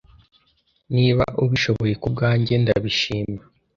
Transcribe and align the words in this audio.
Niba 0.95 1.25
ubishoboye 1.43 1.93
kubwanjye, 2.01 2.53
ndabishima. 2.63 3.41